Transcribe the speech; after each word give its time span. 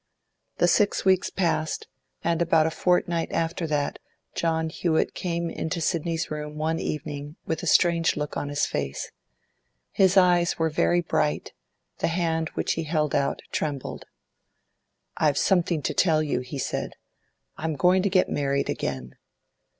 The 0.57 0.67
six 0.67 1.05
weeks 1.05 1.29
passed, 1.29 1.87
and 2.23 2.41
about 2.41 2.65
a 2.65 2.71
fortnight 2.71 3.31
after 3.31 3.67
that, 3.67 3.99
John 4.33 4.69
Hewett 4.69 5.13
came 5.13 5.51
into 5.51 5.79
Sidney's 5.79 6.31
room 6.31 6.55
one 6.57 6.79
evening 6.79 7.35
with 7.45 7.61
a 7.61 7.67
strange 7.67 8.17
look 8.17 8.35
on 8.35 8.49
his 8.49 8.65
face. 8.65 9.11
His 9.91 10.17
eyes 10.17 10.57
were 10.57 10.71
very 10.71 11.01
bright, 11.01 11.53
the 11.99 12.07
hand 12.07 12.49
which 12.55 12.73
he 12.73 12.85
held 12.85 13.13
out 13.13 13.43
trembled. 13.51 14.05
'I've 15.17 15.37
something 15.37 15.83
to 15.83 15.93
tell 15.93 16.23
you,' 16.23 16.39
he 16.39 16.57
said. 16.57 16.93
'I'm 17.57 17.75
going 17.75 18.01
to 18.01 18.09
get 18.09 18.27
married 18.27 18.71
again. 18.71 19.13